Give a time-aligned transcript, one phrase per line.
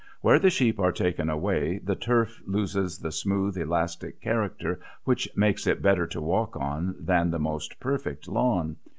[0.21, 5.67] Where the sheep are taken away the turf loses the smooth, elastic character which makes
[5.67, 8.77] it better to walk on than the most perfect lawn.